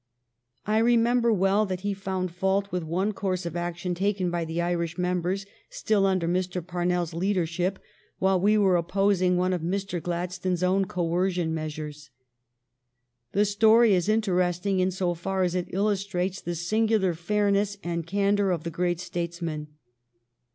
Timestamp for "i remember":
0.65-1.31